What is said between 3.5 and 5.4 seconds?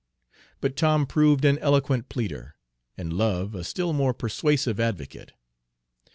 a still more persuasive advocate.